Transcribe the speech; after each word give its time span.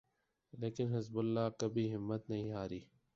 لیکن 0.53 0.95
حزب 0.95 1.17
اللہ 1.19 1.49
کبھی 1.59 1.93
ہمت 1.95 2.29
نہیں 2.29 2.51
ہاری۔ 2.51 2.79